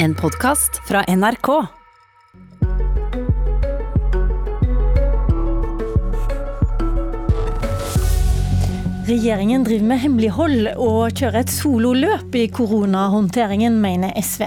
En 0.00 0.14
podkast 0.14 0.76
fra 0.88 1.00
NRK. 1.16 1.48
Regjeringen 9.06 9.64
driver 9.66 9.88
med 9.88 9.98
hemmelighold 9.98 10.68
og 10.76 11.18
kjører 11.18 11.40
et 11.40 11.50
sololøp 11.50 12.38
i 12.38 12.44
koronahåndteringen, 12.54 13.80
mener 13.82 14.14
SV. 14.22 14.46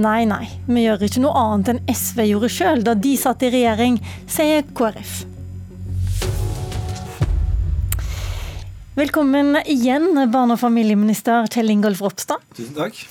Nei, 0.00 0.22
nei, 0.30 0.46
vi 0.64 0.86
gjør 0.86 1.04
ikke 1.10 1.26
noe 1.26 1.36
annet 1.42 1.74
enn 1.74 1.82
SV 1.92 2.24
gjorde 2.30 2.52
sjøl 2.56 2.86
da 2.86 2.96
de 2.96 3.12
satt 3.20 3.44
i 3.44 3.52
regjering, 3.52 4.00
sier 4.32 4.64
KrF. 4.64 5.26
Velkommen 8.96 9.60
igjen, 9.66 10.14
barne- 10.32 10.56
og 10.56 10.64
familieminister 10.64 11.52
Kjell 11.52 11.76
Ingolf 11.76 12.00
Ropstad. 12.00 12.40
Tusen 12.56 12.80
takk. 12.80 13.04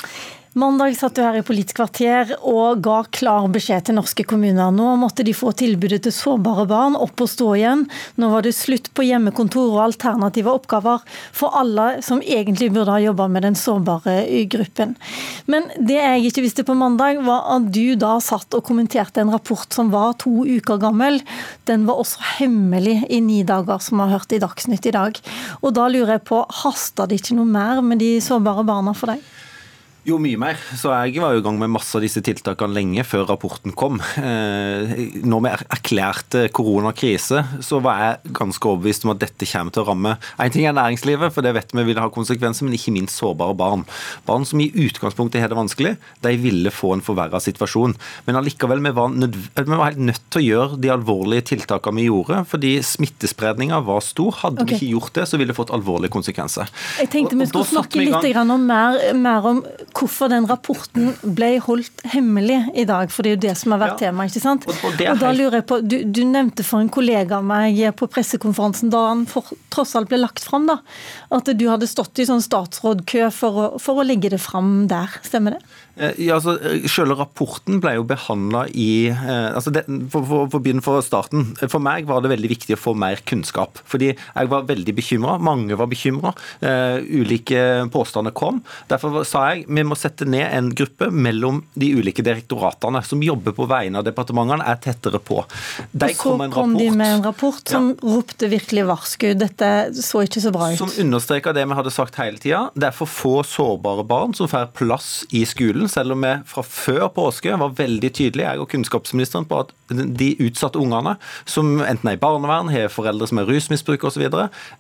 Mandag 0.58 0.96
satt 0.98 1.14
du 1.14 1.22
her 1.22 1.36
i 1.38 1.44
Politisk 1.46 1.78
kvarter 1.78 2.32
og 2.42 2.80
ga 2.82 3.04
klar 3.14 3.46
beskjed 3.54 3.84
til 3.86 3.96
norske 4.00 4.24
kommuner. 4.26 4.72
Nå 4.74 4.96
måtte 4.98 5.22
de 5.22 5.36
få 5.38 5.52
tilbudet 5.54 6.00
til 6.08 6.14
sårbare 6.16 6.64
barn 6.66 6.96
opp 6.98 7.22
og 7.22 7.30
stå 7.30 7.50
igjen. 7.54 7.84
Nå 8.18 8.32
var 8.32 8.42
det 8.42 8.56
slutt 8.58 8.88
på 8.98 9.06
hjemmekontor 9.06 9.76
og 9.76 9.84
alternative 9.84 10.50
oppgaver 10.58 11.04
for 11.38 11.54
alle 11.60 12.00
som 12.02 12.24
egentlig 12.26 12.72
burde 12.74 12.96
ha 12.96 13.04
jobba 13.04 13.28
med 13.30 13.46
den 13.46 13.58
sårbare 13.62 14.24
gruppen. 14.50 14.96
Men 15.46 15.70
det 15.78 16.00
jeg 16.00 16.32
ikke 16.32 16.44
visste 16.48 16.66
på 16.66 16.74
mandag, 16.80 17.22
var 17.30 17.46
at 17.54 17.68
du 17.70 17.94
da 18.02 18.16
satt 18.18 18.58
og 18.58 18.66
kommenterte 18.66 19.22
en 19.22 19.34
rapport 19.36 19.70
som 19.70 19.92
var 19.94 20.18
to 20.24 20.48
uker 20.50 20.82
gammel. 20.82 21.22
Den 21.70 21.86
var 21.86 22.02
også 22.02 22.26
hemmelig 22.40 23.04
i 23.06 23.22
ni 23.22 23.44
dager, 23.46 23.78
som 23.86 24.02
vi 24.02 24.08
har 24.08 24.18
hørt 24.18 24.34
i 24.34 24.42
Dagsnytt 24.42 24.90
i 24.90 24.96
dag. 24.98 25.22
Og 25.62 25.78
da 25.78 25.86
lurer 25.94 26.16
jeg 26.18 26.26
på, 26.32 26.42
haster 26.64 27.06
det 27.06 27.22
ikke 27.22 27.38
noe 27.38 27.54
mer 27.54 27.84
med 27.86 28.02
de 28.02 28.16
sårbare 28.24 28.66
barna 28.66 28.98
for 28.98 29.14
deg? 29.14 29.22
Jo, 30.10 30.18
mye 30.22 30.40
mer. 30.42 30.58
Så 30.80 30.90
jeg 30.90 31.22
var 31.22 31.36
jo 31.36 31.42
i 31.42 31.44
gang 31.46 31.60
med 31.62 31.70
masse 31.70 31.94
av 31.98 32.02
disse 32.02 32.22
tiltakene 32.26 32.74
lenge 32.74 33.04
før 33.06 33.28
rapporten 33.30 33.76
kom. 33.78 34.00
Eh, 34.20 35.22
når 35.28 35.42
vi 35.44 35.52
erklærte 35.76 36.42
koronakrise, 36.56 37.44
så 37.66 37.80
var 37.84 38.02
jeg 38.02 38.34
ganske 38.40 38.72
overbevist 38.72 39.06
om 39.06 39.14
at 39.14 39.22
dette 39.22 39.48
kommer 39.50 39.74
til 39.74 39.84
å 39.84 39.88
ramme 39.88 40.16
En 40.42 40.52
ting 40.54 40.66
er 40.68 40.76
næringslivet, 40.76 41.34
for 41.34 41.46
det 41.46 41.54
vet 41.56 41.74
vi 41.76 41.86
vil 41.88 42.00
ha 42.02 42.08
konsekvenser, 42.12 42.66
men 42.66 42.76
ikke 42.78 42.94
minst 42.96 43.20
sårbare 43.20 43.56
barn. 43.58 43.86
Barn 44.28 44.48
som 44.50 44.62
i 44.64 44.70
utgangspunktet 44.72 45.44
har 45.44 45.52
det 45.52 45.60
vanskelig, 45.60 45.94
de 46.26 46.34
ville 46.42 46.74
få 46.74 46.96
en 46.96 47.06
forverra 47.06 47.42
situasjon. 47.44 47.96
Men 48.26 48.40
allikevel, 48.40 48.82
vi 48.86 48.94
var, 48.98 49.14
vi 49.14 49.70
var 49.70 49.86
helt 49.92 50.04
nødt 50.10 50.26
til 50.34 50.42
å 50.42 50.46
gjøre 50.48 50.82
de 50.82 50.94
alvorlige 50.94 51.48
tiltakene 51.54 52.02
vi 52.02 52.08
gjorde, 52.10 52.42
fordi 52.50 52.74
smittespredninga 52.86 53.82
var 53.86 54.02
stor. 54.06 54.34
Hadde 54.44 54.66
okay. 54.66 54.74
vi 54.74 54.80
ikke 54.80 54.92
gjort 54.98 55.20
det, 55.20 55.28
så 55.30 55.40
ville 55.40 55.54
det 55.54 55.60
fått 55.60 55.74
alvorlige 55.76 56.16
konsekvenser. 56.16 56.72
Jeg 57.04 57.14
tenkte 57.14 57.40
vi 57.40 57.50
skulle 57.52 57.70
snakke 57.76 58.04
litt 58.04 58.42
om 58.50 58.68
mer, 58.70 59.00
mer 59.20 59.50
om 59.54 59.64
hvorfor 60.00 60.32
den 60.32 60.48
rapporten 60.50 61.12
ble 61.36 61.52
holdt 61.64 62.04
hemmelig 62.14 62.60
i 62.78 62.86
dag, 62.88 63.12
for 63.12 63.26
det 63.26 63.32
er 63.32 63.36
jo 63.36 63.42
det 63.48 63.56
som 63.60 63.76
har 63.76 63.82
vært 63.84 63.96
ja. 63.98 64.10
tema. 64.10 64.28
ikke 64.30 64.44
sant? 64.44 64.68
Og, 64.70 64.78
og, 64.88 65.04
og 65.04 65.22
da 65.22 65.32
lurer 65.36 65.60
jeg 65.60 65.68
på, 65.70 65.80
du, 65.84 65.98
du, 66.08 66.22
nevnte 66.30 66.66
for 66.68 66.84
en 66.84 66.92
kollega 66.94 67.40
av 67.40 67.48
meg 67.50 67.82
på 68.00 68.10
pressekonferansen 68.12 68.94
da 68.94 69.06
han 69.10 69.26
for, 69.30 69.52
tross 69.74 69.96
alt 70.00 70.12
ble 70.12 70.22
lagt 70.22 70.46
fram, 70.46 70.70
da, 70.70 70.80
at 71.36 71.52
du 71.52 71.66
hadde 71.70 71.90
stått 71.90 72.22
i 72.22 72.28
sånn 72.30 72.44
statsrådkø 72.46 73.30
for 73.36 73.62
å, 73.62 73.68
for 73.82 74.02
å 74.02 74.08
legge 74.08 74.32
det 74.34 74.42
fram 74.44 74.88
der. 74.92 75.20
Stemmer 75.26 75.58
det? 75.58 75.64
Eh, 76.00 76.16
ja, 76.26 76.38
altså, 76.38 76.56
eh, 76.64 76.86
Selve 76.90 77.18
rapporten 77.20 77.82
ble 77.84 77.98
jo 77.98 78.06
behandla 78.08 78.64
i 78.72 79.10
eh, 79.12 79.50
altså 79.52 79.74
det, 79.76 79.84
for, 80.12 80.24
for, 80.24 80.52
for, 80.54 80.82
fra 80.86 81.02
starten. 81.04 81.50
For 81.66 81.84
meg 81.84 82.08
var 82.10 82.24
det 82.24 82.32
veldig 82.34 82.52
viktig 82.54 82.78
å 82.78 82.80
få 82.80 82.96
mer 82.98 83.20
kunnskap. 83.28 83.82
Fordi 83.90 84.14
jeg 84.14 84.52
var 84.52 84.68
veldig 84.70 84.96
bekymra. 84.96 85.38
Mange 85.44 85.76
var 85.80 85.90
bekymra. 85.90 86.32
Uh, 86.62 87.00
ulike 87.04 87.60
påstander 87.92 88.34
kom. 88.36 88.62
Derfor 88.90 89.22
sa 89.28 89.46
jeg 89.52 89.66
vi 89.68 89.84
må 89.88 89.98
sette 90.00 90.28
ned 90.30 90.46
en 90.46 90.70
gruppe 90.76 91.10
mellom 91.12 91.62
de 91.80 91.92
ulike 91.98 92.24
direktoratene 92.26 93.02
som 93.06 93.22
jobber 93.24 93.56
på 93.58 93.68
vegne 93.70 94.00
av 94.00 94.06
departementene, 94.08 94.66
er 94.66 94.80
tettere 94.84 95.22
på. 95.24 95.42
De 95.92 96.10
og 96.10 96.16
så 96.16 96.18
kom, 96.22 96.44
kom 96.54 96.76
de 96.78 96.90
med 96.94 97.16
en 97.18 97.26
rapport 97.26 97.60
som 97.70 97.92
ja. 97.92 98.14
ropte 98.16 98.50
virkelig 98.52 98.86
varsku. 98.90 99.28
Dette 99.40 99.72
så 100.00 100.24
ikke 100.28 100.44
så 100.44 100.54
bra 100.56 100.72
ut. 100.72 100.80
Som 100.82 100.94
understreka 101.06 101.54
det 101.56 101.66
vi 101.68 101.80
hadde 101.80 101.94
sagt 101.94 102.20
hele 102.22 102.42
tida. 102.42 102.68
Det 102.76 102.92
er 102.92 102.96
for 102.96 103.10
få 103.10 103.36
sårbare 103.48 104.06
barn 104.08 104.36
som 104.38 104.50
får 104.52 104.72
plass 104.78 105.12
i 105.36 105.44
skolen 105.50 105.89
selv 105.92 106.16
om 106.16 106.24
vi 106.26 106.34
fra 106.50 106.64
før 106.66 107.08
påske 107.16 107.58
var 107.60 107.76
veldig 107.78 108.12
tydelige, 108.14 108.48
jeg 108.48 108.64
og 108.64 108.70
kunnskapsministeren, 108.72 109.48
på 109.50 109.64
at 109.66 109.74
de 109.90 110.30
utsatte 110.46 110.80
ungene, 110.82 111.16
som 111.50 111.80
enten 111.82 112.12
er 112.12 112.18
i 112.18 112.22
barnevern, 112.22 112.72
har 112.74 112.92
foreldre 112.94 113.30
som 113.30 113.42
er 113.42 113.50
rusmisbrukere 113.50 114.12
osv., 114.12 114.28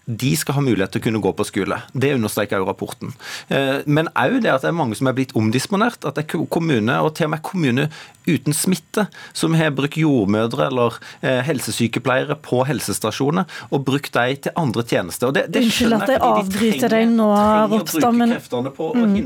de 0.06 0.32
skal 0.38 0.58
ha 0.58 0.64
mulighet 0.66 0.94
til 0.96 1.02
å 1.04 1.08
kunne 1.08 1.24
gå 1.24 1.34
på 1.38 1.48
skole. 1.48 1.82
Det 1.94 2.14
understreker 2.18 2.62
jo 2.62 2.70
rapporten. 2.70 3.14
Eh, 3.50 3.82
men 3.86 4.12
òg 4.14 4.40
det 4.44 4.54
at 4.54 4.66
det 4.66 4.72
er 4.72 4.78
mange 4.78 4.98
som 5.00 5.10
er 5.10 5.18
blitt 5.18 5.36
omdisponert. 5.38 6.06
At 6.06 6.18
det 6.18 6.28
er 6.28 6.46
kommune, 6.50 7.00
og 7.04 7.14
til 7.18 7.30
og 7.30 7.36
med 7.36 7.46
kommune 7.46 7.90
uten 8.30 8.54
smitte, 8.54 9.08
som 9.34 9.56
har 9.58 9.72
brukt 9.74 9.98
jordmødre 9.98 10.68
eller 10.70 10.98
eh, 11.22 11.40
helsesykepleiere 11.48 12.38
på 12.46 12.62
helsestasjoner, 12.68 13.48
og 13.74 13.86
brukt 13.88 14.14
dem 14.14 14.36
til 14.46 14.56
andre 14.60 14.86
tjenester. 14.86 15.32
Og 15.32 15.38
det, 15.38 15.48
det 15.54 15.64
Unnskyld 15.66 15.98
at 15.98 16.14
jeg 16.14 16.22
avbryter 16.30 16.94
deg 16.94 17.08
nå, 17.14 17.30
Ropstad, 17.74 18.18
men 18.20 18.36
mm. 18.36 19.18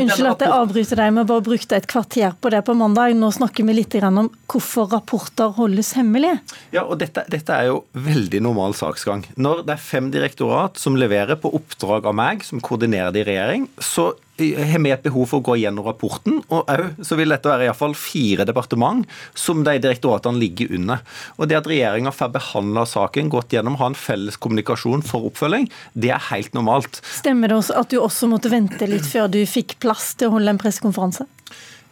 Unnskyld 0.00 0.30
at 0.30 0.46
jeg 0.46 0.54
avbryter 0.54 1.02
deg, 1.02 1.12
men 1.16 1.28
bare 1.28 1.44
brukte 1.44 1.78
et 1.78 1.88
kvarter 1.90 2.36
på 2.40 2.52
det 2.54 2.64
på 2.66 2.76
mandag. 2.78 3.16
Nå 3.18 3.30
snakker 3.34 3.66
vi 3.68 3.76
litt 3.76 3.98
om 4.04 4.30
hvorfor 4.50 4.93
rapporter 4.94 5.54
holdes 5.58 5.92
hemmelige. 5.98 6.40
Ja, 6.74 6.86
og 6.86 6.98
dette, 7.02 7.26
dette 7.30 7.54
er 7.54 7.70
jo 7.70 7.82
veldig 7.92 8.42
normal 8.46 8.76
saksgang. 8.78 9.26
Når 9.36 9.64
det 9.66 9.76
er 9.76 9.86
fem 9.90 10.10
direktorat 10.14 10.80
som 10.80 10.98
leverer 10.98 11.38
på 11.40 11.52
oppdrag 11.58 12.06
av 12.10 12.16
meg, 12.18 12.46
som 12.46 12.62
koordinerer 12.64 13.14
det 13.14 13.24
i 13.24 13.28
regjering, 13.32 13.68
så 13.82 14.12
har 14.38 14.82
vi 14.82 14.90
et 14.90 15.02
behov 15.04 15.28
for 15.30 15.38
å 15.38 15.46
gå 15.46 15.56
gjennom 15.62 15.86
rapporten. 15.86 16.40
Og 16.50 16.70
òg 16.70 17.04
så 17.06 17.18
vil 17.18 17.30
dette 17.30 17.50
være 17.50 17.68
iallfall 17.68 17.94
fire 17.98 18.46
departement 18.48 19.04
som 19.38 19.62
de 19.66 19.76
direktoratene 19.78 20.40
ligger 20.40 20.74
under. 20.74 21.04
Og 21.38 21.48
det 21.50 21.60
at 21.60 21.70
regjeringa 21.70 22.12
får 22.14 22.32
behandla 22.34 22.86
saken, 22.88 23.30
gått 23.32 23.54
gjennom, 23.54 23.78
ha 23.78 23.92
en 23.92 23.98
felles 23.98 24.38
kommunikasjon 24.40 25.04
for 25.06 25.30
oppfølging, 25.30 25.68
det 25.94 26.10
er 26.16 26.28
helt 26.32 26.54
normalt. 26.56 27.00
Stemmer 27.06 27.52
det 27.52 27.60
også 27.60 27.78
at 27.78 27.94
du 27.94 28.00
også 28.02 28.30
måtte 28.30 28.52
vente 28.52 28.90
litt 28.90 29.06
før 29.06 29.30
du 29.30 29.40
fikk 29.46 29.78
plass 29.84 30.12
til 30.18 30.30
å 30.30 30.38
holde 30.38 30.56
en 30.56 30.60
pressekonferanse? 30.60 31.28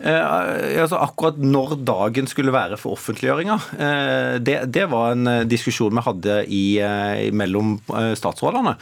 Eh, 0.03 0.81
altså 0.83 0.99
akkurat 0.99 1.37
når 1.39 1.77
dagen 1.87 2.27
skulle 2.31 2.55
være 2.55 2.79
for 2.81 2.97
offentliggjøringa, 2.97 3.57
eh, 3.77 4.37
det, 4.43 4.57
det, 4.75 4.89
var 4.91 5.15
en 5.15 5.31
eh, 5.31 5.45
diskusjon 5.47 5.95
vi 5.95 6.03
hadde 6.03 6.39
i, 6.51 6.63
mellom 7.35 7.77
statsrådene. 8.19 8.75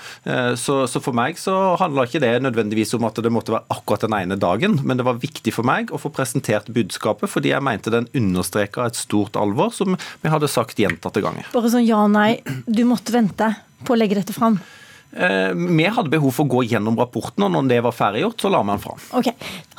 Så, 0.60 0.76
så, 0.88 1.00
for 1.02 1.16
meg 1.16 1.38
så 1.40 1.54
handla 1.80 2.06
ikke 2.06 2.22
det 2.22 2.32
nødvendigvis 2.44 2.94
om 2.96 3.06
at 3.08 3.18
det 3.22 3.32
måtte 3.32 3.54
være 3.54 3.68
akkurat 3.74 4.06
den 4.06 4.16
ene 4.16 4.38
dagen, 4.40 4.78
men 4.86 5.00
det 5.00 5.06
var 5.06 5.20
viktig 5.20 5.52
for 5.54 5.66
meg 5.66 5.92
å 5.92 6.00
få 6.00 6.12
presentert 6.14 6.70
budskapet, 6.72 7.30
fordi 7.30 7.52
jeg 7.52 7.64
mente 7.66 7.92
den 7.92 8.08
understreka 8.16 8.86
et 8.88 8.98
stort 8.98 9.38
alvor, 9.40 9.74
som 9.76 9.98
vi 10.22 10.32
hadde 10.32 10.50
sagt 10.50 10.80
gjentatte 10.80 11.22
ganger. 11.24 11.48
Bare 11.54 11.72
sånn 11.72 11.86
ja, 11.88 12.02
nei, 12.10 12.40
du 12.66 12.84
måtte 12.88 13.14
vente 13.14 13.52
på 13.84 13.96
å 13.96 14.00
legge 14.00 14.20
dette 14.20 14.36
fram? 14.36 14.60
Eh, 15.12 15.52
vi 15.54 15.84
hadde 15.90 16.10
behov 16.12 16.34
for 16.36 16.46
å 16.46 16.52
gå 16.52 16.62
gjennom 16.70 16.98
rapporten, 16.98 17.42
og 17.46 17.50
når 17.54 17.70
det 17.72 17.80
var 17.82 17.94
ferdiggjort, 17.96 18.38
så 18.40 18.50
la 18.52 18.60
vi 18.62 18.70
den 18.70 18.82
fram. 18.84 19.00
Ok, 19.18 19.30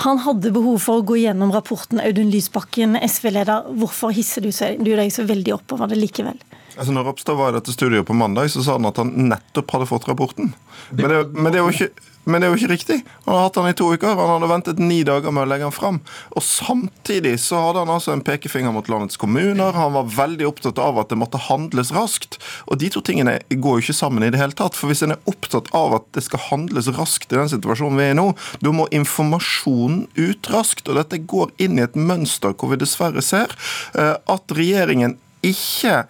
Han 0.04 0.18
hadde 0.26 0.52
behov 0.52 0.80
for 0.84 1.00
å 1.00 1.06
gå 1.06 1.20
gjennom 1.22 1.54
rapporten. 1.56 2.02
Audun 2.04 2.32
Lysbakken, 2.34 2.98
SV-leder, 3.00 3.70
hvorfor 3.80 4.12
hisser 4.16 4.44
du, 4.44 4.52
du 4.52 4.92
deg 4.98 5.12
så 5.14 5.24
veldig 5.30 5.56
oppover 5.56 5.92
det 5.92 6.02
likevel? 6.02 6.40
Altså 6.76 6.96
når 6.96 7.10
Ropstad 7.10 7.38
var 7.38 7.52
i 7.52 7.60
dette 7.60 7.74
studioet 7.76 8.08
på 8.08 8.16
mandag, 8.16 8.52
så 8.52 8.64
sa 8.64 8.78
han 8.78 8.88
at 8.90 9.00
han 9.00 9.12
nettopp 9.30 9.72
hadde 9.76 9.88
fått 9.90 10.08
rapporten. 10.10 10.54
Men 10.96 11.08
det, 11.12 11.22
men 11.36 11.52
det 11.52 11.62
er 11.62 11.68
jo 11.68 11.76
ikke 11.76 12.11
men 12.24 12.42
det 12.42 12.48
er 12.48 12.54
jo 12.54 12.60
ikke 12.60 12.74
riktig. 12.76 12.98
Han 13.26 13.34
har 13.34 13.48
hatt 13.48 13.58
den 13.58 13.70
i 13.72 13.76
to 13.78 13.88
uker. 13.96 14.14
Han 14.20 14.30
hadde 14.36 14.50
ventet 14.52 14.82
ni 14.82 15.00
dager 15.08 15.34
med 15.34 15.46
å 15.46 15.50
legge 15.50 15.66
den 15.66 15.74
fram. 15.74 16.00
Og 16.38 16.46
samtidig 16.46 17.34
så 17.42 17.62
hadde 17.66 17.82
han 17.82 17.94
altså 17.94 18.14
en 18.14 18.24
pekefinger 18.26 18.74
mot 18.76 18.90
landets 18.92 19.18
kommuner. 19.22 19.74
Han 19.74 19.96
var 19.98 20.12
veldig 20.14 20.46
opptatt 20.50 20.82
av 20.82 21.00
at 21.02 21.10
det 21.10 21.18
måtte 21.22 21.42
handles 21.48 21.94
raskt. 21.96 22.38
Og 22.70 22.78
de 22.82 22.92
to 22.94 23.02
tingene 23.06 23.40
går 23.50 23.80
jo 23.80 23.86
ikke 23.88 23.98
sammen 23.98 24.26
i 24.28 24.32
det 24.34 24.42
hele 24.42 24.58
tatt. 24.58 24.78
For 24.78 24.92
hvis 24.92 25.02
en 25.06 25.16
er 25.16 25.32
opptatt 25.32 25.72
av 25.78 25.98
at 25.98 26.08
det 26.18 26.26
skal 26.28 26.46
handles 26.52 26.92
raskt 26.98 27.34
i 27.34 27.40
den 27.40 27.52
situasjonen 27.52 27.98
vi 27.98 28.10
er 28.12 28.16
i 28.16 28.20
nå, 28.22 28.30
da 28.62 28.76
må 28.76 28.86
informasjonen 28.94 30.06
ut 30.20 30.54
raskt. 30.54 30.86
Og 30.88 31.02
dette 31.02 31.24
går 31.26 31.56
inn 31.64 31.82
i 31.82 31.86
et 31.88 31.98
mønster 31.98 32.54
hvor 32.54 32.74
vi 32.74 32.82
dessverre 32.82 33.26
ser 33.26 33.58
eh, 33.98 34.16
at 34.16 34.58
regjeringen 34.58 35.18
ikke 35.42 36.04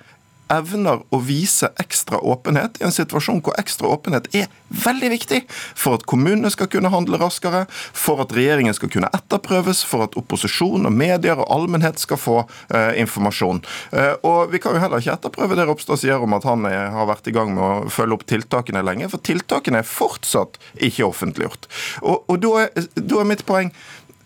evner 0.52 1.02
å 1.10 1.20
vise 1.24 1.72
ekstra 1.82 2.20
åpenhet 2.20 2.80
i 2.82 2.88
en 2.88 2.96
situasjon 2.96 3.42
hvor 3.46 3.56
ekstra 3.62 3.90
åpenhet 3.92 4.30
er 4.36 4.50
veldig 4.72 5.12
viktig 5.12 5.42
for 5.52 5.98
at 5.98 6.06
kommunene 6.10 6.52
skal 6.54 6.70
kunne 6.72 6.92
handle 6.94 7.20
raskere, 7.22 7.66
for 7.72 8.22
at 8.24 8.34
regjeringen 8.36 8.76
skal 8.76 8.92
kunne 8.92 9.12
etterprøves, 9.16 9.84
for 9.88 10.06
at 10.06 10.16
opposisjon 10.20 10.88
og 10.88 10.96
medier 10.96 11.40
og 11.40 11.50
allmennhet 11.52 12.00
skal 12.02 12.20
få 12.20 12.38
eh, 12.74 13.02
informasjon. 13.02 13.62
Eh, 13.92 14.14
og 14.28 14.52
Vi 14.52 14.60
kan 14.64 14.76
jo 14.76 14.84
heller 14.84 15.02
ikke 15.02 15.16
etterprøve 15.18 15.58
det 15.58 15.68
Ropstad 15.70 16.00
sier 16.02 16.24
om 16.24 16.36
at 16.38 16.48
han 16.48 16.66
er, 16.70 16.90
har 16.96 17.10
vært 17.10 17.28
i 17.28 17.36
gang 17.36 17.54
med 17.56 17.64
å 17.64 17.92
følge 17.92 18.18
opp 18.18 18.28
tiltakene 18.30 18.84
lenge, 18.86 19.10
for 19.12 19.24
tiltakene 19.24 19.82
er 19.82 19.88
fortsatt 19.88 20.60
ikke 20.80 21.08
offentliggjort. 21.08 21.68
Og, 22.02 22.24
og 22.28 22.42
da, 22.44 22.54
er, 22.66 22.90
da 22.96 23.22
er 23.22 23.30
mitt 23.32 23.46
poeng 23.48 23.72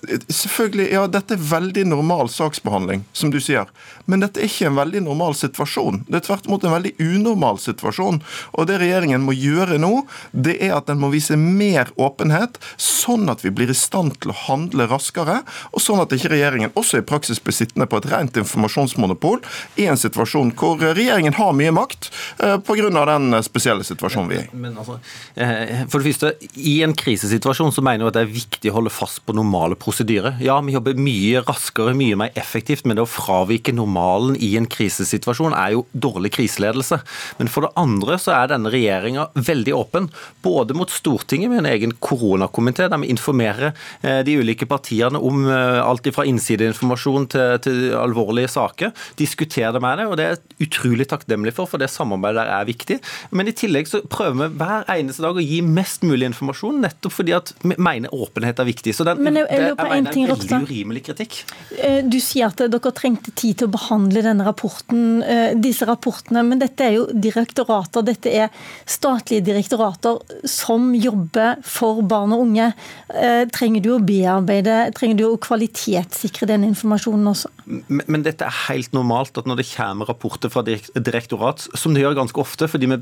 Selvfølgelig, 0.04 0.90
ja, 0.94 1.06
Dette 1.12 1.36
er 1.36 1.46
veldig 1.50 1.86
normal 1.90 2.30
saksbehandling, 2.32 3.06
som 3.14 3.32
du 3.34 3.40
sier. 3.44 3.70
Men 4.06 4.22
dette 4.22 4.42
er 4.42 4.50
ikke 4.50 4.70
en 4.70 4.78
veldig 4.78 5.02
normal 5.08 5.36
situasjon. 5.38 6.04
Det 6.10 6.20
er 6.20 6.26
tvert 6.28 6.50
imot 6.50 6.66
en 6.66 6.76
veldig 6.76 6.94
unormal 7.02 7.60
situasjon. 7.62 8.22
Og 8.54 8.68
Det 8.70 8.80
regjeringen 8.82 9.24
må 9.26 9.36
gjøre 9.38 9.80
nå, 9.82 10.06
det 10.32 10.58
er 10.64 10.76
at 10.78 10.90
den 10.90 11.02
må 11.02 11.12
vise 11.14 11.38
mer 11.40 11.92
åpenhet, 12.02 12.60
sånn 12.82 13.30
at 13.32 13.44
vi 13.46 13.54
blir 13.56 13.72
i 13.72 13.78
stand 13.78 14.18
til 14.22 14.34
å 14.34 14.38
handle 14.46 14.88
raskere, 14.90 15.42
og 15.72 15.84
sånn 15.84 16.02
at 16.04 16.14
ikke 16.16 16.34
regjeringen 16.34 16.74
også 16.78 17.02
i 17.02 17.06
praksis 17.06 17.42
blir 17.44 17.56
sittende 17.56 17.88
på 17.90 18.00
et 18.02 18.10
rent 18.12 18.38
informasjonsmonopol 18.42 19.42
i 19.82 19.88
en 19.90 20.00
situasjon 20.00 20.54
hvor 20.58 20.82
regjeringen 20.82 21.36
har 21.38 21.54
mye 21.58 21.74
makt 21.76 22.10
eh, 22.44 22.58
pga. 22.66 23.06
den 23.10 23.40
spesielle 23.46 23.86
situasjonen 23.86 24.32
vi 24.32 24.40
er 24.40 24.48
i. 24.48 24.60
Men 24.66 24.78
altså, 24.82 25.00
eh, 25.36 25.86
for 25.90 26.02
det 26.02 26.14
første, 26.14 26.34
I 26.56 26.78
en 26.86 26.96
krisesituasjon 26.98 27.74
så 27.76 27.84
mener 27.86 28.06
jeg 28.06 28.14
at 28.14 28.18
det 28.20 28.26
er 28.26 28.34
viktig 28.34 28.72
å 28.72 28.78
holde 28.80 28.94
fast 28.94 29.24
på 29.26 29.36
normale 29.36 29.78
prosedyrer. 29.96 30.36
Ja, 30.44 30.60
vi 30.62 30.74
jobber 30.76 30.98
mye 31.00 31.42
raskere, 31.46 31.94
mye 31.96 32.18
mer 32.20 32.32
effektivt, 32.36 32.86
men 32.86 32.98
det 32.98 33.06
å 33.06 33.10
fravike 33.10 33.74
normalen 33.76 34.36
i 34.36 34.56
en 34.60 34.68
krisesituasjon 34.68 35.56
er 35.56 35.76
jo 35.76 35.86
dårlig 35.94 36.34
kriseledelse. 36.36 37.00
Men 37.40 37.52
for 37.52 37.66
det 37.66 37.74
andre 37.80 38.18
så 38.20 38.34
er 38.36 38.52
denne 38.52 38.72
regjeringa 38.74 39.30
veldig 39.36 39.76
åpen, 39.76 40.10
både 40.44 40.76
mot 40.76 40.92
Stortinget 40.92 41.52
med 41.52 41.64
en 41.64 41.70
egen 41.72 41.96
koronakomité, 42.04 42.90
der 42.90 43.02
vi 43.02 43.12
informerer 43.14 43.72
eh, 44.02 44.22
de 44.26 44.38
ulike 44.40 44.68
partiene 44.68 45.20
om 45.20 45.46
alt 45.46 46.08
fra 46.16 46.26
innsideinformasjon 46.28 47.28
til, 47.32 47.56
til 47.64 47.80
alvorlige 47.98 48.52
saker. 48.52 48.92
Diskuterer 49.20 49.74
det 49.76 49.82
med 49.84 50.00
det, 50.00 50.08
og 50.10 50.18
det 50.20 50.28
er 50.28 50.42
utrolig 50.64 51.08
takknemlig 51.10 51.56
for, 51.56 51.70
for 51.70 51.82
det 51.82 51.90
samarbeidet 51.94 52.42
der 52.42 52.52
er 52.58 52.68
viktig. 52.68 53.00
Men 53.36 53.50
i 53.50 53.56
tillegg 53.56 53.90
så 53.90 54.02
prøver 54.12 54.38
vi 54.44 54.60
hver 54.60 54.88
eneste 54.96 55.24
dag 55.26 55.40
å 55.40 55.46
gi 55.46 55.62
mest 55.66 56.06
mulig 56.06 56.30
informasjon, 56.32 56.82
nettopp 56.84 57.16
fordi 57.16 57.36
at 57.38 57.54
vi 57.64 57.78
mener 57.80 58.14
åpenhet 58.14 58.60
er 58.62 58.70
viktig. 58.70 58.96
Så 58.96 59.08
den, 59.08 59.24
Men 59.26 59.40
jeg, 59.40 59.50
jeg, 59.52 59.75
det, 59.76 59.86
jeg 59.86 59.96
jeg 59.96 60.04
mener 60.04 60.12
det 60.12 60.22
er 60.22 60.34
en 60.34 60.40
veldig 60.42 60.70
urimelig 60.70 61.04
kritikk. 61.06 61.38
Eh, 61.78 62.00
du 62.06 62.18
sier 62.24 62.50
at 62.50 62.64
dere 62.72 62.94
trengte 62.96 63.34
tid 63.36 63.60
til 63.60 63.70
å 63.70 63.74
behandle 63.76 64.24
denne 64.26 64.46
rapporten, 64.48 65.24
eh, 65.24 65.56
disse 65.56 65.88
rapportene, 65.88 66.44
men 66.48 66.62
dette 66.62 66.88
er 66.88 66.98
jo 66.98 67.06
direktorater. 67.12 68.06
Dette 68.06 68.34
er 68.34 68.50
statlige 68.86 69.46
direktorater 69.46 70.20
som 70.50 70.94
jobber 70.96 71.62
for 71.64 72.02
barn 72.02 72.36
og 72.36 72.48
unge. 72.48 72.72
Eh, 73.10 73.46
trenger 73.56 73.82
du 73.82 73.92
å 73.96 74.04
bearbeide, 74.04 74.94
trenger 74.96 75.22
du 75.22 75.28
å 75.30 75.40
kvalitetssikre 75.40 76.48
den 76.48 76.68
informasjonen 76.72 77.34
også? 77.34 77.55
Men, 77.66 78.22
dette 78.26 78.46
er 78.46 78.58
helt 78.68 78.94
normalt 78.94 79.38
at 79.40 79.48
når 79.50 79.60
det 79.62 79.68
kommer 79.72 80.10
rapporter 80.10 80.52
fra 80.54 80.62
direktorat, 80.66 81.66
som 81.74 81.96
det 81.96 82.04
gjør 82.04 82.18
ganske 82.20 82.42
ofte 82.42 82.68
fordi 82.70 82.90
vi 82.92 82.98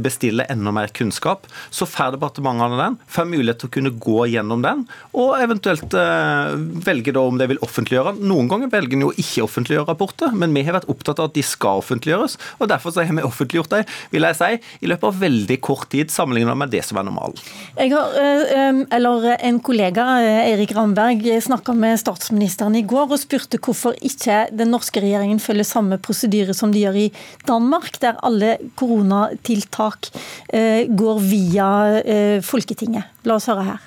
bestiller 0.00 0.48
enda 0.48 0.72
mer 0.72 0.92
kunnskap, 0.96 1.44
så 1.70 1.86
får 1.88 2.16
departementene 2.16 2.78
den, 2.80 2.96
får 3.12 3.28
mulighet 3.28 3.60
til 3.62 3.68
å 3.68 3.74
kunne 3.76 3.92
gå 4.00 4.24
gjennom 4.32 4.64
den, 4.64 4.86
og 5.12 5.36
eventuelt 5.42 5.96
eh, 5.98 6.54
velge 6.86 7.12
da 7.16 7.24
om 7.28 7.40
de 7.40 7.50
vil 7.52 7.60
offentliggjøre 7.64 8.14
den. 8.16 8.30
Noen 8.32 8.48
ganger 8.50 8.72
velger 8.72 8.96
en 8.96 9.06
jo 9.08 9.12
ikke 9.20 9.44
offentliggjøre 9.44 9.88
rapporter, 9.90 10.32
men 10.32 10.56
vi 10.56 10.64
har 10.66 10.78
vært 10.78 10.88
opptatt 10.92 11.20
av 11.20 11.30
at 11.30 11.36
de 11.36 11.44
skal 11.44 11.82
offentliggjøres, 11.82 12.38
og 12.58 12.72
derfor 12.72 12.94
så 12.94 13.04
har 13.04 13.12
vi 13.12 13.26
offentliggjort 13.28 13.74
dem, 13.76 13.94
vil 14.14 14.28
jeg 14.28 14.40
si, 14.40 14.50
i 14.80 14.90
løpet 14.90 15.10
av 15.10 15.20
veldig 15.26 15.60
kort 15.64 15.90
tid 15.92 16.12
sammenlignet 16.14 16.56
med 16.58 16.72
det 16.72 16.84
som 16.88 17.00
er 17.00 17.08
normalen. 17.10 17.36
Jeg 17.76 17.92
har, 17.92 18.16
eh, 18.16 18.82
eller 18.96 19.28
En 19.38 19.60
kollega, 19.60 20.04
eh, 20.22 20.52
Erik 20.52 20.72
Ramberg, 20.76 21.22
snakka 21.42 21.74
med 21.76 21.98
statsministeren 22.00 22.76
i 22.76 22.82
går 22.82 23.12
og 23.12 23.18
spurte 23.20 23.58
hvorfor 23.58 23.97
ikke 24.04 24.46
den 24.54 24.72
norske 24.74 25.02
regjeringen 25.02 25.40
følger 25.42 25.66
samme 25.68 25.98
prosedyre 26.02 26.54
som 26.56 26.72
de 26.74 26.84
gjør 26.84 26.98
i 27.02 27.08
Danmark, 27.48 28.00
der 28.02 28.20
alle 28.24 28.56
koronatiltak 28.78 30.10
eh, 30.52 30.86
går 30.88 31.22
via 31.24 31.68
eh, 32.00 32.40
Folketinget. 32.44 33.14
La 33.28 33.38
oss 33.38 33.48
høre 33.50 33.66
her. 33.68 33.86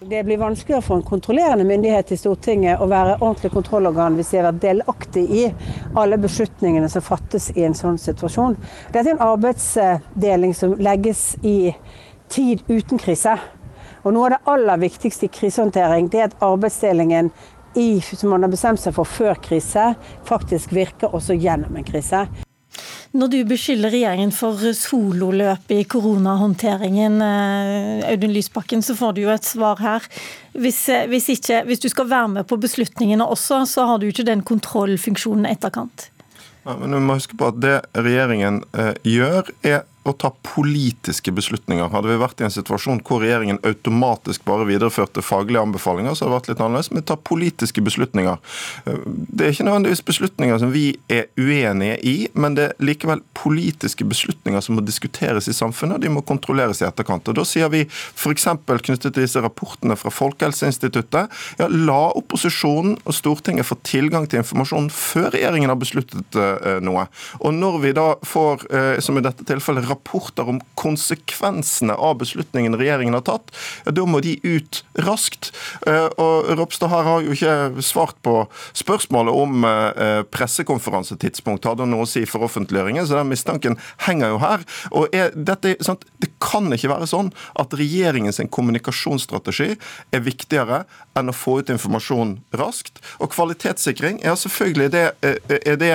Det 0.00 0.20
blir 0.24 0.38
vanskeligere 0.38 0.82
for 0.82 0.96
en 0.96 1.02
kontrollerende 1.02 1.64
myndighet 1.66 2.12
i 2.14 2.16
Stortinget 2.20 2.78
å 2.78 2.86
være 2.86 3.16
ordentlig 3.16 3.50
kontrollorgan 3.50 4.14
hvis 4.14 4.28
de 4.30 4.38
har 4.38 4.46
vært 4.46 4.60
delaktig 4.62 5.24
i 5.26 5.40
alle 5.98 6.20
beslutningene 6.22 6.86
som 6.92 7.02
fattes 7.02 7.48
i 7.56 7.64
en 7.66 7.74
sånn 7.74 7.98
situasjon. 7.98 8.54
Dette 8.92 9.02
er 9.08 9.16
en 9.16 9.24
arbeidsdeling 9.26 10.54
som 10.54 10.76
legges 10.78 11.32
i 11.42 11.72
tid 12.30 12.62
uten 12.70 13.02
krise. 13.02 13.34
Og 14.04 14.14
Noe 14.14 14.28
av 14.28 14.36
det 14.36 14.52
aller 14.54 14.84
viktigste 14.86 15.26
i 15.26 15.32
krisehåndtering 15.34 16.06
er 16.14 16.28
at 16.28 16.38
arbeidsdelingen 16.46 17.32
i, 17.78 18.00
som 18.02 18.34
man 18.34 18.44
har 18.44 18.52
bestemt 18.52 18.82
seg 18.82 18.96
for 18.96 19.08
før 19.08 19.38
krise, 19.42 19.92
faktisk 20.28 20.74
virker 20.76 21.14
også 21.14 21.38
gjennom 21.38 21.78
en 21.78 21.86
krise. 21.86 22.26
Når 23.16 23.30
du 23.32 23.38
beskylder 23.48 23.92
regjeringen 23.94 24.32
for 24.36 24.60
sololøp 24.76 25.72
i 25.72 25.80
koronahåndteringen, 25.88 27.22
eh, 27.24 28.10
Audun 28.10 28.34
Lysbakken, 28.34 28.82
så 28.84 28.94
får 28.98 29.14
du 29.16 29.22
jo 29.22 29.32
et 29.32 29.48
svar 29.48 29.80
her. 29.80 30.04
Hvis, 30.52 30.88
eh, 30.92 31.06
hvis, 31.08 31.30
ikke, 31.32 31.62
hvis 31.64 31.80
du 31.80 31.88
skal 31.88 32.10
være 32.10 32.28
med 32.28 32.46
på 32.46 32.60
beslutningene 32.60 33.24
også, 33.24 33.64
så 33.66 33.86
har 33.88 33.98
du 33.98 34.06
ikke 34.06 34.28
den 34.28 34.42
kontrollfunksjonen 34.42 35.48
etterkant. 35.48 36.10
Ja, 36.66 36.76
men 36.76 36.92
du 36.92 37.00
må 37.00 37.16
huske 37.16 37.36
på 37.38 37.48
at 37.48 37.60
Det 37.60 37.80
regjeringen 37.96 38.62
eh, 38.76 38.92
gjør, 39.08 39.48
er 39.64 39.86
å 40.12 40.16
ta 40.18 40.30
politiske 40.46 41.32
beslutninger. 41.34 41.90
Hadde 41.92 42.10
vi 42.10 42.18
vært 42.20 42.42
i 42.42 42.46
en 42.48 42.54
situasjon 42.54 43.02
hvor 43.06 43.22
regjeringen 43.24 43.60
automatisk 43.66 44.44
bare 44.48 44.66
videreførte 44.68 45.24
faglige 45.24 45.62
anbefalinger, 45.62 46.14
så 46.14 46.26
hadde 46.26 46.32
det 46.32 46.38
vært 46.38 46.50
litt 46.52 46.62
annerledes, 46.64 46.90
men 46.94 47.06
ta 47.08 47.18
politiske 47.18 47.84
beslutninger. 47.84 48.38
Det 48.84 49.46
er 49.46 49.54
ikke 49.54 49.68
nødvendigvis 49.68 50.04
beslutninger 50.08 50.60
som 50.62 50.72
vi 50.74 50.86
er 51.12 51.28
uenige 51.38 51.98
i, 52.06 52.16
men 52.34 52.56
det 52.58 52.68
er 52.68 52.88
likevel 52.90 53.22
politiske 53.38 54.06
beslutninger 54.08 54.62
som 54.64 54.78
må 54.78 54.84
diskuteres 54.86 55.48
i 55.50 55.56
samfunnet, 55.56 55.98
og 55.98 56.04
de 56.04 56.12
må 56.12 56.24
kontrolleres 56.26 56.82
i 56.82 56.88
etterkant. 56.88 57.28
Og 57.28 57.38
Da 57.38 57.46
sier 57.48 57.70
vi 57.72 57.84
f.eks. 57.88 58.48
knyttet 58.66 59.12
til 59.12 59.22
disse 59.22 59.42
rapportene 59.42 59.96
fra 59.98 60.12
Folkehelseinstituttet, 60.14 61.38
ja, 61.60 61.68
la 61.68 62.00
opposisjonen 62.18 62.98
og 63.04 63.16
Stortinget 63.16 63.68
få 63.68 63.78
tilgang 63.86 64.28
til 64.28 64.42
informasjon 64.42 64.90
før 64.94 65.30
regjeringen 65.34 65.72
har 65.72 65.78
besluttet 65.80 66.38
uh, 66.38 66.78
noe. 66.84 67.06
Og 67.42 67.54
når 67.54 67.78
vi 67.84 67.94
da 67.96 68.08
får, 68.26 68.66
uh, 68.72 68.94
som 69.04 69.18
i 69.18 69.24
dette 69.24 69.46
tilfellet, 69.48 69.88
rapporter 69.98 70.48
om 70.48 70.60
konsekvensene 70.78 71.94
av 71.94 72.18
beslutningen 72.18 72.76
regjeringen 72.78 73.14
har 73.14 73.24
tatt, 73.26 73.50
da 73.84 74.04
må 74.06 74.20
de 74.20 74.38
ut 74.42 74.82
raskt. 75.04 75.50
Eh, 75.86 76.08
og 76.18 76.48
Ropstad 76.58 76.92
her 76.92 77.06
har 77.06 77.24
jo 77.24 77.34
ikke 77.34 77.82
svart 77.84 78.18
på 78.22 78.46
spørsmålet 78.76 79.34
om 79.34 79.66
eh, 79.66 80.22
pressekonferansetidspunkt 80.32 81.66
hadde 81.68 81.88
noe 81.88 82.06
å 82.06 82.08
si 82.08 82.24
for 82.28 82.46
offentliggjøringen, 82.46 83.06
så 83.06 83.18
den 83.18 83.32
mistanken 83.32 83.78
henger 84.06 84.34
jo 84.34 84.40
her. 84.42 84.64
Og 84.92 85.14
er, 85.14 85.34
dette, 85.34 85.76
sant, 85.84 86.06
Det 86.18 86.30
kan 86.42 86.70
ikke 86.72 86.90
være 86.90 87.08
sånn 87.10 87.32
at 87.58 87.74
regjeringens 87.74 88.40
kommunikasjonsstrategi 88.54 89.74
er 90.14 90.22
viktigere 90.22 90.84
enn 91.18 91.30
å 91.32 91.34
få 91.34 91.58
ut 91.60 91.72
informasjon 91.72 92.36
raskt. 92.56 93.00
Og 93.18 93.32
kvalitetssikring, 93.34 94.20
ja 94.22 94.36
selvfølgelig 94.38 94.90
det, 94.94 95.04
eh, 95.26 95.58
er 95.58 95.76
det 95.80 95.92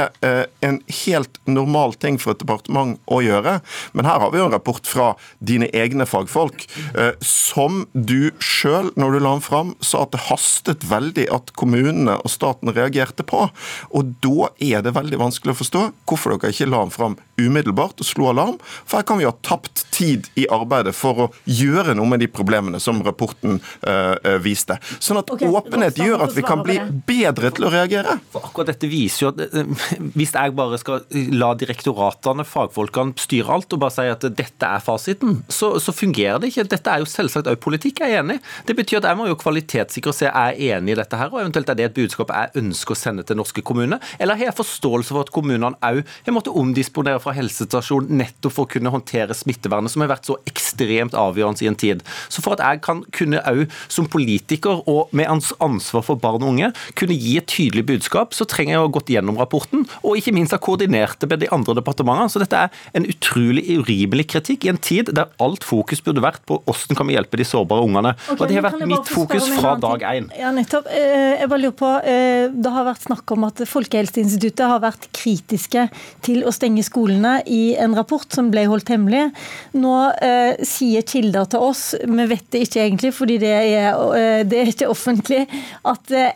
en 0.64 0.80
helt 1.06 1.40
normal 1.48 1.96
ting 1.96 2.20
for 2.20 2.34
et 2.34 2.42
departement 2.44 3.00
å 3.08 3.22
gjøre. 3.24 3.60
Men 3.94 4.08
her 4.10 4.22
har 4.22 4.34
vi 4.34 4.42
jo 4.42 4.48
en 4.50 4.56
rapport 4.56 4.88
fra 4.88 5.14
dine 5.40 5.70
egne 5.74 6.08
fagfolk, 6.10 6.66
eh, 6.98 7.14
som 7.24 7.86
du 7.94 8.32
sjøl, 8.44 8.92
når 9.00 9.16
du 9.16 9.20
la 9.20 9.36
den 9.36 9.46
fram, 9.46 9.74
sa 9.82 10.04
at 10.04 10.14
det 10.16 10.26
hastet 10.30 10.88
veldig 10.90 11.28
at 11.34 11.54
kommunene 11.60 12.18
og 12.20 12.34
staten 12.34 12.74
reagerte 12.74 13.26
på. 13.28 13.48
Og 13.94 14.16
da 14.24 14.50
er 14.64 14.84
det 14.86 14.96
veldig 14.98 15.22
vanskelig 15.22 15.56
å 15.56 15.62
forstå 15.62 15.84
hvorfor 16.10 16.36
dere 16.36 16.54
ikke 16.54 16.70
la 16.72 16.84
den 16.86 16.94
fram 16.94 17.18
umiddelbart 17.42 18.02
og 18.02 18.08
slo 18.08 18.30
alarm. 18.32 18.60
For 18.86 19.00
her 19.00 19.08
kan 19.08 19.20
vi 19.20 19.28
ha 19.28 19.34
tapt 19.46 19.86
tid 19.94 20.28
i 20.40 20.46
arbeidet 20.52 20.94
for 20.98 21.26
å 21.26 21.30
gjøre 21.50 21.96
noe 21.98 22.10
med 22.10 22.24
de 22.24 22.30
problemene 22.32 22.80
som 22.82 23.02
rapporten 23.06 23.60
øh, 23.60 24.38
viste. 24.44 24.78
Sånn 24.98 25.20
at 25.22 25.32
okay, 25.34 25.50
åpenhet 25.50 26.00
gjør 26.02 26.26
at 26.28 26.36
vi 26.36 26.46
kan 26.46 26.64
bli 26.66 26.80
bedre 27.08 27.52
til 27.54 27.68
å 27.68 27.74
reagere. 27.74 28.18
For 28.34 28.50
akkurat 28.50 28.74
dette 28.74 28.90
viser 28.90 29.28
jo 29.28 29.34
at 29.34 29.42
Hvis 30.18 30.34
jeg 30.34 30.54
bare 30.56 30.78
skal 30.82 31.04
la 31.34 31.52
direktoratene, 31.58 32.46
fagfolkene, 32.48 33.16
styre 33.20 33.54
alt 33.56 33.76
og 33.76 33.82
bare 33.84 33.96
si 33.96 34.06
at 34.10 34.26
dette 34.38 34.70
er 34.70 34.84
fasiten, 34.84 35.40
så, 35.52 35.74
så 35.82 35.94
fungerer 35.96 36.42
det 36.42 36.52
ikke. 36.52 36.68
Dette 36.74 36.92
er 36.92 37.04
jo 37.04 37.10
selvsagt 37.10 37.50
òg 37.50 37.60
politikk, 37.64 38.04
jeg 38.04 38.18
er 38.18 38.24
enig. 38.24 38.40
Det 38.68 38.76
betyr 38.78 39.02
at 39.02 39.10
jeg 39.10 39.20
må 39.20 39.28
jo 39.30 39.38
kvalitetssikre 39.40 40.14
og 40.14 40.18
se 40.18 40.30
er 40.30 40.54
jeg 40.54 40.78
enig 40.78 40.96
i 40.96 41.00
dette 41.00 41.20
her, 41.20 41.32
og 41.34 41.42
eventuelt 41.42 41.72
er 41.72 41.80
det 41.80 41.88
et 41.90 41.98
budskap 41.98 42.34
jeg 42.34 42.64
ønsker 42.64 42.96
å 42.96 43.00
sende 43.00 43.26
til 43.28 43.40
norske 43.40 43.64
kommuner. 43.66 44.02
Eller 44.20 44.40
har 44.40 44.52
jeg 44.52 44.60
forståelse 44.60 45.14
for 45.14 45.26
at 45.26 45.34
kommunene 45.34 45.74
òg 45.84 46.02
har 46.04 46.36
måttet 46.36 46.58
omdisponere 46.60 47.23
fra 47.24 47.36
helsestasjon 47.38 48.12
nettopp 48.14 48.54
for 48.54 48.68
å 48.68 48.74
kunne 48.76 48.92
håndtere 48.94 49.36
smittevernet, 49.38 49.94
som 49.94 50.04
har 50.04 50.12
vært 50.14 50.30
så 50.30 50.38
ekstremt 50.50 51.18
avgjørende 51.18 51.66
i 51.66 51.70
en 51.72 51.80
tid. 51.80 52.04
Så 52.30 52.44
for 52.44 52.56
at 52.56 52.64
jeg 52.64 52.84
kan 52.86 53.04
kunne 53.16 53.42
òg 53.50 53.66
som 53.92 54.10
politiker 54.12 54.84
og 54.90 55.14
med 55.16 55.30
ansvar 55.64 56.06
for 56.06 56.20
barn 56.20 56.44
og 56.44 56.54
unge 56.54 56.72
kunne 57.00 57.18
gi 57.18 57.38
et 57.40 57.50
tydelig 57.50 57.86
budskap, 57.90 58.36
så 58.36 58.48
trenger 58.50 58.76
jeg 58.76 58.82
å 58.82 58.88
ha 58.88 58.94
gått 58.94 59.12
gjennom 59.14 59.40
rapporten, 59.40 59.86
og 60.02 60.20
ikke 60.20 60.34
minst 60.36 60.56
ha 60.56 60.62
koordinert 60.62 61.20
det 61.22 61.30
med 61.32 61.44
de 61.44 61.52
andre 61.54 61.78
departementene. 61.80 62.32
Så 62.32 62.42
dette 62.42 62.66
er 62.66 62.84
en 62.98 63.08
utrolig 63.10 63.66
urimelig 63.80 64.28
kritikk 64.34 64.68
i 64.68 64.74
en 64.74 64.82
tid 64.82 65.12
der 65.16 65.32
alt 65.44 65.66
fokus 65.68 66.02
burde 66.04 66.24
vært 66.24 66.44
på 66.50 66.60
hvordan 66.64 67.00
kan 67.00 67.10
vi 67.10 67.18
hjelpe 67.18 67.40
de 67.40 67.48
sårbare 67.48 67.86
ungene. 67.86 68.16
Okay, 68.26 68.38
og 68.38 68.48
Det 68.50 68.58
har 68.58 68.68
vært 68.68 68.86
mitt 68.90 69.12
fokus 69.12 69.50
fra 69.58 69.76
dag 69.82 70.06
én. 70.14 70.30
Ja, 70.40 70.52
nettopp. 70.56 70.90
Eh, 70.92 71.40
jeg 71.42 71.50
bare 71.52 71.64
lurer 71.64 71.78
på, 71.78 71.92
eh, 72.04 72.50
Det 72.54 72.72
har 72.72 72.86
vært 72.86 73.06
snakk 73.08 73.32
om 73.36 73.44
at 73.48 73.62
Folkehelseinstituttet 73.68 74.68
har 74.68 74.80
vært 74.80 75.08
kritiske 75.14 75.90
til 76.22 76.44
å 76.44 76.52
stenge 76.54 76.84
skolen 76.84 77.13
skolene 77.14 77.44
i 77.46 77.76
en 77.76 77.96
rapport 77.96 78.32
som 78.32 78.52
ble 78.52 78.66
holdt 78.68 78.90
hemmelig. 78.90 79.32
Nå 79.74 80.12
eh, 80.22 80.56
sier 80.66 81.02
kilder 81.02 81.46
til 81.46 81.60
oss, 81.60 81.96
vi 82.04 82.26
vet 82.28 82.46
det 82.52 82.66
ikke 82.66 82.82
egentlig 82.84 83.14
fordi 83.14 83.38
det 83.40 83.54
er, 83.54 83.94
eh, 84.18 84.46
det 84.46 84.60
er 84.60 84.72
ikke 84.72 84.90
offentlig, 84.90 85.48
at 85.84 86.12
eh, 86.12 86.34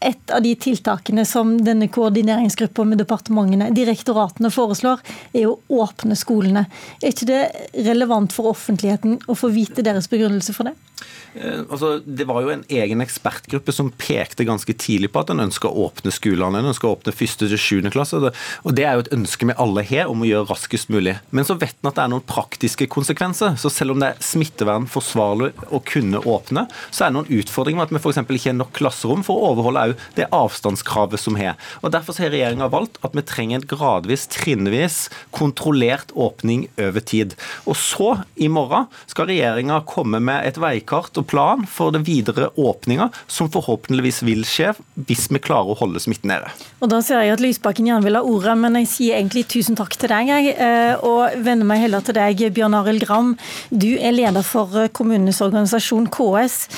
et 0.00 0.30
av 0.32 0.40
de 0.40 0.54
tiltakene 0.56 1.26
som 1.28 1.58
denne 1.60 1.90
koordineringsgruppa 1.92 2.86
med 2.88 3.02
departementene, 3.02 3.68
direktoratene, 3.76 4.48
foreslår, 4.50 5.02
er 5.34 5.50
å 5.50 5.58
åpne 5.68 6.16
skolene. 6.16 6.64
Er 7.02 7.12
ikke 7.12 7.28
det 7.28 7.42
relevant 7.84 8.32
for 8.32 8.48
offentligheten 8.54 9.18
å 9.28 9.36
få 9.36 9.52
vite 9.52 9.84
deres 9.84 10.08
begrunnelse 10.08 10.56
for 10.56 10.70
det? 10.70 10.89
Eh, 11.34 11.62
altså, 11.70 12.00
det 12.04 12.26
var 12.28 12.42
jo 12.42 12.52
en 12.52 12.64
egen 12.68 13.02
ekspertgruppe 13.04 13.72
som 13.74 13.92
pekte 13.94 14.46
ganske 14.48 14.74
tidlig 14.74 15.12
på 15.12 15.22
at 15.22 15.30
en 15.32 15.44
ønsker 15.46 15.70
å 15.70 15.86
åpne 15.86 16.12
skolene. 16.14 16.60
En 16.60 16.70
ønsker 16.72 16.88
å 16.88 16.96
åpne 16.96 17.14
første 17.14 17.48
til 17.50 17.60
sjuende 17.60 17.92
klasse. 17.94 18.18
Og 18.20 18.74
Det 18.74 18.84
er 18.86 18.96
jo 18.96 19.04
et 19.04 19.12
ønske 19.14 19.46
vi 19.46 19.56
alle 19.56 19.84
har 19.86 20.10
om 20.10 20.24
å 20.24 20.28
gjøre 20.28 20.50
raskest 20.50 20.90
mulig. 20.92 21.16
Men 21.30 21.46
så 21.46 21.56
vet 21.58 21.76
en 21.80 21.90
at 21.90 21.98
det 21.98 22.04
er 22.04 22.12
noen 22.14 22.26
praktiske 22.26 22.88
konsekvenser. 22.90 23.56
Så 23.60 23.70
selv 23.72 23.94
om 23.94 24.02
det 24.02 24.12
er 24.12 24.24
smittevern 24.24 24.88
forsvarlig 24.90 25.52
å 25.70 25.82
kunne 25.86 26.22
åpne, 26.22 26.66
så 26.90 27.06
er 27.06 27.10
det 27.10 27.18
noen 27.18 27.40
utfordringer 27.40 27.80
med 27.80 27.88
at 27.88 27.94
vi 27.94 28.02
f.eks. 28.02 28.22
ikke 28.24 28.50
har 28.50 28.58
nok 28.58 28.74
klasserom 28.76 29.24
for 29.26 29.38
å 29.38 29.52
overholde 29.54 29.86
òg 29.90 30.06
det 30.18 30.28
avstandskravet 30.34 31.20
som 31.20 31.38
har. 31.40 31.58
Og 31.82 31.94
Derfor 31.94 32.16
har 32.20 32.32
regjeringa 32.32 32.70
valgt 32.72 32.98
at 33.06 33.14
vi 33.16 33.24
trenger 33.26 33.60
en 33.60 33.68
gradvis, 33.70 34.26
trinnvis, 34.30 34.98
kontrollert 35.36 36.12
åpning 36.14 36.68
over 36.80 37.02
tid. 37.04 37.34
Og 37.66 37.78
så, 37.78 38.12
i 38.36 38.48
morgen, 38.52 38.88
skal 39.10 39.30
regjeringa 39.30 39.80
komme 39.88 40.20
med 40.22 40.46
et 40.46 40.58
veikart 40.60 40.99
og 41.00 41.26
plan 41.30 41.64
for 41.68 41.94
det 41.94 42.02
videre 42.06 42.50
åpninga, 42.60 43.08
som 43.26 43.50
forhåpentligvis 43.52 44.22
vil 44.26 44.44
skje 44.48 44.74
hvis 45.08 45.28
vi 45.32 45.40
klarer 45.42 45.72
å 45.72 45.78
holde 45.80 46.02
smitten 46.02 46.30
nede. 46.32 46.50
Og 46.80 46.90
Da 46.92 47.00
ser 47.04 47.22
jeg 47.24 47.34
at 47.34 47.42
Lysbakken 47.44 47.88
gjerne 47.88 48.04
vil 48.04 48.18
ha 48.18 48.22
ordet, 48.22 48.56
men 48.58 48.76
jeg 48.80 48.90
sier 48.92 49.18
egentlig 49.18 49.46
tusen 49.48 49.78
takk 49.78 49.96
til 49.96 50.12
deg. 50.12 50.28
Jeg, 50.28 50.56
eh, 50.58 50.94
og 51.00 51.36
vender 51.44 51.66
meg 51.68 51.80
heller 51.84 52.04
til 52.04 52.14
deg, 52.14 52.44
Bjørn 52.54 52.76
Arild 52.76 53.06
Gram. 53.06 53.36
Du 53.70 53.96
er 53.96 54.12
leder 54.12 54.44
for 54.46 54.88
kommunenes 54.92 55.40
organisasjon 55.40 56.10
KS. 56.12 56.68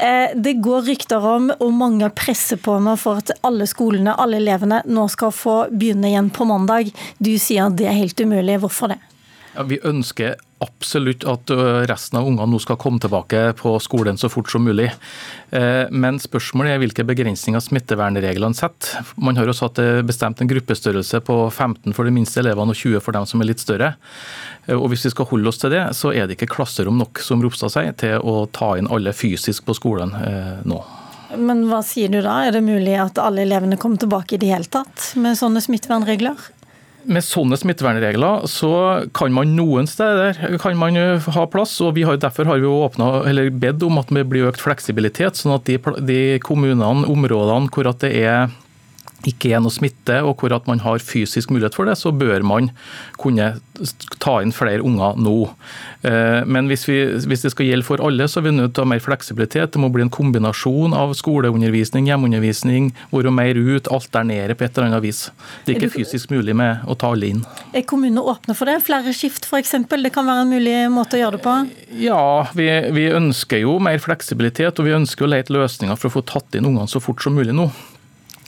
Eh, 0.00 0.30
det 0.34 0.54
går 0.62 0.86
rykter 0.88 1.24
om, 1.24 1.50
og 1.58 1.72
mange 1.72 2.08
presser 2.14 2.58
på 2.60 2.76
nå 2.82 2.96
for 3.00 3.22
at 3.22 3.30
alle 3.46 3.66
skolene, 3.70 4.16
alle 4.18 4.40
elevene, 4.42 4.82
nå 4.86 5.06
skal 5.12 5.34
få 5.34 5.56
begynne 5.70 6.10
igjen 6.10 6.30
på 6.34 6.46
mandag. 6.48 6.90
Du 7.18 7.34
sier 7.38 7.68
at 7.68 7.78
det 7.78 7.88
er 7.90 7.98
helt 7.98 8.20
umulig. 8.20 8.58
Hvorfor 8.64 8.94
det? 8.94 9.00
Ja, 9.54 9.62
vi 9.70 9.78
ønsker 9.86 10.34
absolutt 10.64 11.26
at 11.28 11.52
resten 11.90 12.18
av 12.20 12.28
ungene 12.28 12.48
nå 12.54 12.60
skal 12.62 12.78
komme 12.80 13.02
tilbake 13.02 13.52
på 13.60 13.76
skolen 13.82 14.18
så 14.20 14.30
fort 14.32 14.50
som 14.52 14.64
mulig. 14.64 14.88
Eh, 15.54 15.84
men 15.92 16.18
spørsmålet 16.22 16.74
er 16.74 16.82
hvilke 16.82 17.06
begrensninger 17.06 17.62
smittevernreglene 17.62 18.56
setter. 18.56 19.04
Man 19.20 19.38
har 19.38 19.46
jo 19.48 19.56
satt 19.56 19.78
bestemt 20.06 20.40
en 20.42 20.50
gruppestørrelse 20.50 21.20
på 21.26 21.38
15 21.50 21.94
for 21.94 22.08
de 22.08 22.14
minste 22.14 22.40
elevene 22.42 22.74
og 22.74 22.80
20 22.80 23.04
for 23.04 23.16
dem 23.16 23.28
som 23.28 23.42
er 23.42 23.52
litt 23.52 23.62
større. 23.62 23.94
Eh, 24.66 24.76
og 24.76 24.88
Hvis 24.92 25.06
vi 25.06 25.14
skal 25.14 25.30
holde 25.30 25.50
oss 25.50 25.60
til 25.62 25.74
det, 25.74 25.84
så 25.96 26.12
er 26.14 26.26
det 26.26 26.38
ikke 26.38 26.52
klasserom 26.56 26.98
nok 27.00 27.22
som 27.22 27.42
Ropstad 27.44 27.72
sier, 27.74 27.94
til 27.98 28.20
å 28.20 28.44
ta 28.52 28.74
inn 28.78 28.90
alle 28.90 29.14
fysisk 29.16 29.66
på 29.68 29.76
skolen 29.76 30.14
eh, 30.20 30.60
nå. 30.66 30.82
Men 31.34 31.64
hva 31.66 31.80
sier 31.82 32.12
du 32.12 32.20
da? 32.22 32.44
Er 32.46 32.54
det 32.54 32.62
mulig 32.62 32.94
at 33.00 33.18
alle 33.18 33.42
elevene 33.42 33.78
kommer 33.80 33.98
tilbake 33.98 34.36
i 34.36 34.40
det 34.40 34.52
hele 34.52 34.70
tatt 34.70 35.12
med 35.18 35.38
sånne 35.38 35.62
smittevernregler? 35.64 36.38
Med 37.04 37.24
sånne 37.24 37.58
smittevernregler 37.60 38.46
så 38.48 38.72
kan 39.16 39.32
man 39.36 39.52
noen 39.56 39.88
steder 39.90 40.38
kan 40.62 40.78
man 40.80 40.96
ha 40.96 41.46
plass. 41.52 41.76
og 41.84 41.98
har, 42.00 42.16
Derfor 42.20 42.48
har 42.48 42.62
vi 42.62 42.70
åpnet, 42.70 43.52
bedt 43.60 43.84
om 43.84 44.00
at 44.00 44.12
det 44.14 44.24
blir 44.30 44.48
økt 44.48 44.62
fleksibilitet, 44.64 45.36
sånn 45.36 45.56
at 45.58 45.68
de, 45.68 45.78
de 46.00 46.20
kommunene, 46.44 47.04
områdene 47.10 47.68
hvor 47.74 47.92
det 48.00 48.12
er 48.24 48.48
ikke 49.28 49.54
er 49.54 49.62
noe 49.64 49.72
smitte, 49.72 50.20
og 50.24 50.40
hvor 50.40 50.54
at 50.56 50.68
man 50.70 50.82
har 50.84 51.02
fysisk 51.02 51.52
mulighet 51.54 51.76
for 51.76 51.88
det, 51.88 51.96
så 52.00 52.12
bør 52.14 52.44
man 52.46 52.70
kunne 53.20 53.54
ta 54.22 54.36
inn 54.42 54.52
flere 54.54 54.84
unger 54.86 55.18
nå. 55.18 55.34
Eh, 56.06 56.44
men 56.46 56.68
hvis, 56.70 56.84
vi, 56.88 56.98
hvis 57.26 57.44
det 57.44 57.52
skal 57.54 57.68
gjelde 57.68 57.86
for 57.86 58.02
alle, 58.04 58.28
så 58.30 58.40
er 58.40 58.46
vi 58.46 58.54
nødt 58.54 58.74
til 58.76 58.84
å 58.84 58.86
ha 58.86 58.92
mer 58.92 59.02
fleksibilitet. 59.02 59.72
Det 59.74 59.82
må 59.82 59.90
bli 59.94 60.04
en 60.04 60.12
kombinasjon 60.12 60.94
av 60.96 61.14
skoleundervisning, 61.18 62.08
hjemmeundervisning, 62.10 62.92
være 63.14 63.32
mer 63.34 63.58
ut, 63.58 63.90
alternere 63.94 64.56
på 64.58 64.66
et 64.66 64.76
eller 64.76 64.92
annet 64.92 65.04
vis. 65.06 65.24
Det 65.64 65.74
er 65.74 65.80
ikke 65.80 65.96
fysisk 65.98 66.34
mulig 66.34 66.56
med 66.58 66.84
å 66.86 66.96
ta 66.98 67.10
alle 67.14 67.32
inn. 67.34 67.42
Er 67.74 67.86
kommunene 67.88 68.22
åpne 68.22 68.56
for 68.58 68.70
det? 68.70 68.78
Flere 68.86 69.14
skift 69.16 69.48
f.eks.? 69.48 69.74
Det 70.04 70.12
kan 70.14 70.28
være 70.28 70.44
en 70.44 70.52
mulig 70.52 70.76
måte 70.92 71.18
å 71.18 71.24
gjøre 71.24 71.38
det 71.38 71.44
på? 71.46 71.56
Ja, 72.04 72.22
vi, 72.56 72.68
vi 72.94 73.08
ønsker 73.14 73.64
jo 73.64 73.78
mer 73.82 73.98
fleksibilitet, 74.02 74.78
og 74.78 74.88
vi 74.88 74.96
ønsker 74.96 75.26
å 75.26 75.32
lete 75.34 75.54
løsninger 75.54 75.98
for 75.98 76.10
å 76.10 76.18
få 76.18 76.24
tatt 76.34 76.58
inn 76.58 76.68
ungene 76.68 76.90
så 76.90 77.02
fort 77.02 77.24
som 77.24 77.36
mulig 77.36 77.56
nå. 77.56 77.70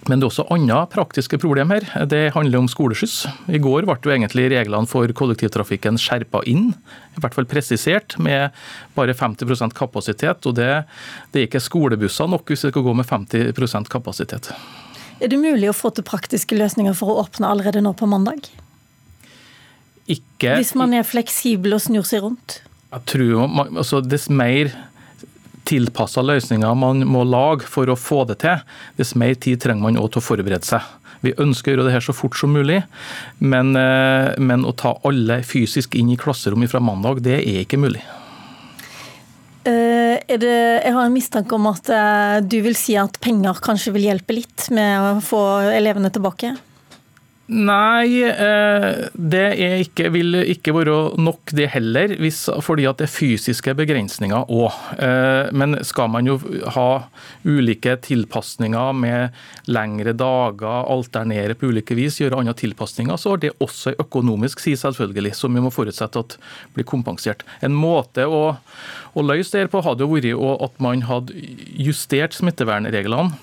Men 0.07 0.21
det 0.21 0.27
er 0.27 0.31
også 0.31 0.47
andre 0.55 0.85
praktiske 0.91 1.39
problemer. 1.43 1.85
Det 2.07 2.31
handler 2.35 2.61
om 2.61 2.69
skoleskyss. 2.71 3.17
I 3.51 3.59
går 3.63 3.89
ble 3.89 3.97
jo 4.07 4.13
egentlig 4.15 4.47
reglene 4.53 4.87
for 4.91 5.11
kollektivtrafikken 5.19 5.99
skjerpa 5.99 6.45
inn, 6.47 6.69
i 7.17 7.23
hvert 7.23 7.35
fall 7.35 7.49
presisert, 7.51 8.15
med 8.23 8.55
bare 8.95 9.17
50% 9.17 9.75
kapasitet. 9.75 10.47
og 10.47 10.55
det, 10.59 10.71
det, 11.33 11.41
er 11.41 11.49
ikke 11.49 11.63
skolebusser 11.63 12.31
nok 12.31 12.47
hvis 12.47 12.67
det 12.67 12.75
skal 12.75 12.87
gå 12.87 12.95
med 12.95 13.09
50% 13.09 13.91
kapasitet. 13.91 14.53
Er 15.19 15.33
det 15.33 15.41
mulig 15.41 15.71
å 15.73 15.75
få 15.75 15.91
til 15.97 16.07
praktiske 16.07 16.59
løsninger 16.59 16.95
for 16.95 17.11
å 17.11 17.25
åpne 17.25 17.51
allerede 17.51 17.83
nå 17.83 17.95
på 17.97 18.07
mandag? 18.07 18.47
Ikke, 20.07 20.55
hvis 20.55 20.77
man 20.79 20.95
er 20.95 21.07
fleksibel 21.07 21.75
og 21.75 21.83
snur 21.83 22.07
seg 22.07 22.23
rundt? 22.23 22.61
Jeg 22.93 23.03
tror 23.11 23.49
altså, 23.75 23.99
Dess 24.05 24.29
mer 24.31 24.71
tilpassa 25.67 26.25
løsninger 26.25 26.77
man 26.79 27.05
må 27.09 27.25
lage 27.27 27.69
for 27.71 27.91
å 27.91 27.99
få 27.99 28.25
det 28.31 28.41
til, 28.45 28.63
dess 28.99 29.15
mer 29.19 29.35
tid 29.35 29.63
trenger 29.63 29.89
man 29.89 30.01
òg 30.01 30.13
til 30.15 30.23
å 30.23 30.29
forberede 30.29 30.67
seg. 30.67 30.85
Vi 31.25 31.35
ønsker 31.43 31.73
å 31.73 31.75
gjøre 31.75 31.89
det 31.89 31.97
her 31.97 32.05
så 32.05 32.15
fort 32.15 32.37
som 32.39 32.53
mulig, 32.55 32.83
men, 33.41 33.75
eh, 33.77 34.37
men 34.39 34.67
å 34.69 34.75
ta 34.77 34.97
alle 35.07 35.41
fysisk 35.43 35.97
inn 35.97 36.13
i 36.13 36.21
klasserommet 36.21 36.71
fra 36.71 36.83
mandag, 36.83 37.23
det 37.25 37.41
er 37.41 37.65
ikke 37.65 37.81
mulig. 37.81 38.05
Uh, 39.67 40.15
det, 40.31 40.53
jeg 40.85 40.93
har 40.95 41.03
en 41.03 41.15
mistanke 41.15 41.57
om 41.57 41.65
at 41.67 41.89
uh, 41.91 42.39
du 42.39 42.61
vil 42.63 42.77
si 42.79 42.95
at 43.01 43.17
penger 43.19 43.59
kanskje 43.65 43.97
vil 43.97 44.07
hjelpe 44.07 44.37
litt 44.37 44.69
med 44.71 45.03
å 45.03 45.09
få 45.25 45.41
elevene 45.75 46.13
tilbake? 46.15 46.53
Nei, 47.47 48.25
eh, 48.27 49.07
det 49.15 49.45
ikke, 49.87 50.09
vil 50.11 50.35
ikke 50.51 50.73
være 50.75 50.97
nok 51.23 51.53
det 51.55 51.69
heller, 51.77 52.17
hvis, 52.19 52.41
fordi 52.67 52.89
det 52.99 53.07
er 53.07 53.13
fysiske 53.13 53.75
begrensninger 53.79 54.51
òg. 54.51 54.81
Eh, 54.99 55.53
men 55.55 55.79
skal 55.87 56.11
man 56.11 56.27
jo 56.27 56.41
ha 56.75 56.89
ulike 57.47 57.95
tilpasninger 58.03 58.99
med 58.99 59.39
lengre 59.71 60.17
dager, 60.19 60.91
alternere 60.91 61.55
på 61.55 61.71
ulike 61.71 61.95
vis, 61.95 62.19
gjøre 62.19 62.43
andre 62.43 62.57
tilpasninger, 62.59 63.15
så 63.15 63.37
har 63.37 63.45
det 63.45 63.55
også 63.63 63.95
en 63.95 64.03
økonomisk 64.03 64.67
side, 64.67 64.83
selvfølgelig, 64.83 65.37
som 65.39 65.55
vi 65.55 65.63
må 65.63 65.71
forutsette 65.71 66.27
at 66.27 66.39
blir 66.75 66.89
kompensert. 66.89 67.47
En 67.63 67.79
måte 67.79 68.27
å, 68.27 68.57
å 69.15 69.23
løse 69.23 69.55
det 69.55 69.71
på 69.71 69.87
hadde 69.87 70.03
jo 70.03 70.17
vært 70.17 70.67
at 70.67 70.83
man 70.83 71.07
hadde 71.07 71.47
justert 71.79 72.35
smittevernreglene 72.35 73.39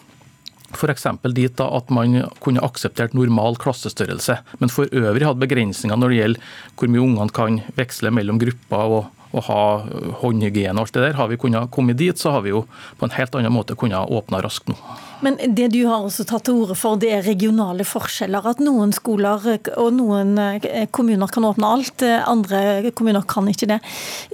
F.eks. 0.73 1.07
dit 1.33 1.57
da 1.59 1.69
at 1.77 1.89
man 1.93 2.23
kunne 2.43 2.63
akseptert 2.65 3.15
normal 3.17 3.57
klassestørrelse, 3.61 4.39
men 4.59 4.73
for 4.73 4.89
øvrig 4.91 5.27
hadde 5.27 5.43
begrensninger 5.43 5.99
når 5.99 6.13
det 6.13 6.21
gjelder 6.21 6.55
hvor 6.77 6.93
mye 6.93 7.03
ungene 7.03 7.35
kan 7.35 7.59
veksle 7.77 8.11
mellom 8.13 8.41
grupper 8.41 8.97
og, 8.97 9.23
og 9.33 9.47
ha 9.47 9.61
håndhygiene 10.21 10.77
og 10.77 10.85
alt 10.85 10.97
det 10.97 11.07
der. 11.07 11.17
Har 11.17 11.31
vi 11.31 11.39
kunnet 11.41 11.71
komme 11.73 11.95
dit, 11.97 12.17
så 12.19 12.35
har 12.35 12.45
vi 12.45 12.53
jo 12.53 12.65
på 12.99 13.07
en 13.07 13.15
helt 13.15 13.35
annen 13.37 13.53
måte 13.53 13.77
kunnet 13.79 14.11
åpne 14.13 14.41
raskt 14.43 14.69
nå. 14.71 14.77
Men 15.23 15.37
det 15.55 15.69
du 15.71 15.79
har 15.87 16.03
også 16.03 16.25
tatt 16.27 16.45
til 16.49 16.59
orde 16.65 16.75
for, 16.75 16.99
det 16.99 17.13
er 17.15 17.23
regionale 17.23 17.85
forskjeller. 17.87 18.49
At 18.51 18.59
noen 18.63 18.91
skoler 18.95 19.47
og 19.79 19.89
noen 19.95 20.35
eh, 20.41 20.83
kommuner 20.91 21.31
kan 21.31 21.47
åpne 21.47 21.69
alt, 21.77 22.03
andre 22.27 22.91
kommuner 22.91 23.23
kan 23.29 23.47
ikke 23.47 23.71
det. 23.71 23.79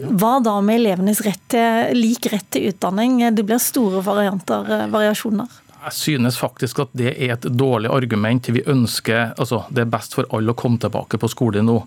Hva 0.02 0.40
da 0.44 0.58
med 0.66 0.82
elevenes 0.82 1.22
rett 1.28 1.46
til, 1.54 1.94
lik 1.98 2.32
rett 2.34 2.50
til 2.56 2.72
utdanning? 2.72 3.22
Det 3.38 3.46
blir 3.46 3.62
store 3.62 4.02
varianter, 4.06 4.66
eh, 4.80 4.88
variasjoner. 4.90 5.60
Jeg 5.80 5.96
synes 5.96 6.38
faktisk 6.40 6.82
at 6.84 6.90
det 6.98 7.14
er 7.14 7.38
et 7.38 7.46
dårlig 7.56 7.90
argument. 7.92 8.50
Vi 8.52 8.64
ønsker, 8.68 9.34
altså 9.40 9.64
Det 9.72 9.86
er 9.86 9.92
best 9.92 10.16
for 10.18 10.28
alle 10.36 10.52
å 10.52 10.58
komme 10.60 10.80
tilbake 10.82 11.18
på 11.18 11.30
skole 11.32 11.64
nå. 11.64 11.78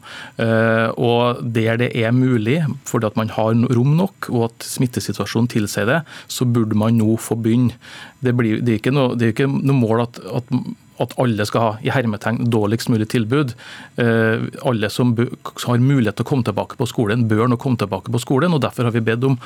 Eh, 0.40 0.88
og 0.96 1.42
Der 1.44 1.76
det 1.76 1.90
er 1.96 2.12
mulig, 2.12 2.62
fordi 2.88 3.06
at 3.06 3.16
man 3.16 3.28
har 3.28 3.52
rom 3.52 3.96
nok 3.96 4.30
og 4.30 4.48
at 4.48 4.64
smittesituasjonen 4.64 5.48
tilsier 5.48 5.86
det, 5.86 6.00
så 6.28 6.44
burde 6.44 6.78
man 6.78 6.96
nå 6.96 7.16
få 7.20 7.36
begynne. 7.36 7.76
Det, 8.20 8.32
blir, 8.36 8.60
det, 8.62 8.72
er, 8.72 8.80
ikke 8.80 8.94
noe, 8.94 9.18
ikke 9.18 9.48
noe 9.50 9.76
mål 9.76 10.06
at, 10.06 10.20
at 10.24 10.52
at 11.00 11.14
alle 11.22 11.46
skal 11.48 11.64
ha 11.64 11.70
i 11.84 11.92
hermetegn 11.94 12.50
dårligst 12.52 12.90
mulig 12.92 13.08
tilbud. 13.14 13.54
Eh, 13.96 14.44
alle 14.68 14.90
som 14.92 15.14
har 15.16 15.82
mulighet 15.82 16.18
til 16.20 16.26
å 16.26 16.30
komme 16.32 16.46
tilbake 16.46 16.78
på 16.80 16.88
skolen, 16.90 17.26
bør 17.30 17.48
nå 17.48 17.58
komme 17.60 17.80
tilbake 17.80 18.12
på 18.12 18.22
skolen. 18.22 18.54
og 18.54 18.62
Derfor 18.64 18.88
har 18.88 18.96
vi 18.96 19.04
bedt 19.04 19.24
om 19.28 19.38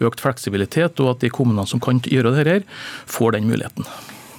økt 0.00 0.24
fleksibilitet, 0.24 1.00
og 1.00 1.16
at 1.16 1.24
de 1.24 1.32
kommunene 1.34 1.68
som 1.68 1.82
kan 1.82 2.00
gjøre 2.00 2.36
dette, 2.38 2.64
får 3.10 3.36
den 3.36 3.48
muligheten. 3.50 3.88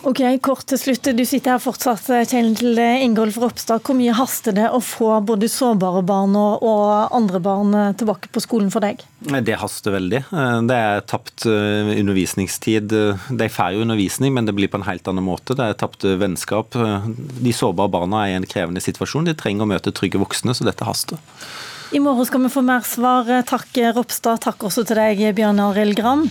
Ok, 0.06 0.20
Kort 0.46 0.68
til 0.70 0.78
slutt. 0.78 1.08
Du 1.18 1.24
sitter 1.26 1.56
her 1.56 1.62
fortsatt, 1.62 2.06
Kjell 2.30 2.78
Ingolf 3.02 3.40
Ropstad. 3.42 3.82
Hvor 3.82 3.98
mye 3.98 4.14
haster 4.14 4.54
det 4.54 4.68
å 4.70 4.78
få 4.84 5.10
både 5.26 5.50
sårbare 5.50 6.04
barn 6.06 6.36
og 6.38 7.10
andre 7.16 7.42
barn 7.42 7.74
tilbake 7.98 8.30
på 8.30 8.44
skolen 8.44 8.70
for 8.74 8.86
deg? 8.86 9.02
Det 9.26 9.58
haster 9.58 9.96
veldig. 9.96 10.22
Det 10.70 10.78
er 10.78 11.02
tapt 11.10 11.48
eh, 11.50 11.90
undervisningstid. 11.98 12.94
De 13.34 13.50
får 13.50 13.74
jo 13.74 13.82
undervisning, 13.88 14.36
men 14.38 14.46
det 14.46 14.54
blir 14.54 14.70
på 14.70 14.78
en 14.78 14.86
helt 14.86 15.10
annen 15.10 15.26
måte. 15.26 15.58
Det 15.58 15.72
er 15.72 15.80
tapt 15.82 16.06
vennskap. 16.06 16.78
De 16.78 17.56
sårbare 17.58 17.96
barna 17.98 18.28
er 18.28 18.36
i 18.36 18.40
en 18.44 18.50
krevende 18.50 18.86
situasjon. 18.86 19.26
De 19.26 19.34
trenger 19.34 19.66
å 19.66 19.72
møte 19.74 19.96
trygge 19.96 20.22
voksne, 20.22 20.54
så 20.54 20.70
dette 20.70 20.86
haster. 20.86 21.18
I 21.92 22.00
morgen 22.00 22.26
skal 22.26 22.42
vi 22.42 22.50
få 22.50 22.62
mer 22.66 22.82
svar. 22.82 23.28
Takk 23.46 23.78
Ropstad, 23.96 24.42
takk 24.42 24.64
også 24.66 24.84
til 24.90 24.98
deg 24.98 25.22
Bjørn 25.38 25.62
Arild 25.62 25.94
Gram. 26.00 26.26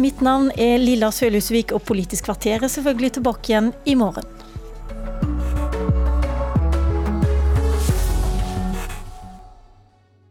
Mitt 0.00 0.24
navn 0.24 0.48
er 0.56 0.80
Lilla 0.80 1.12
Sølhusvik, 1.12 1.74
og 1.76 1.84
Politisk 1.84 2.30
kvarter 2.30 2.64
er 2.64 2.72
selvfølgelig 2.72 3.18
tilbake 3.18 3.52
igjen 3.52 3.74
i 3.84 3.98
morgen. 4.00 4.33